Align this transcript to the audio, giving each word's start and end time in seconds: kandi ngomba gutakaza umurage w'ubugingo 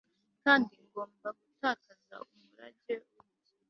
kandi 0.43 0.73
ngomba 0.85 1.27
gutakaza 1.39 2.15
umurage 2.33 2.93
w'ubugingo 3.03 3.57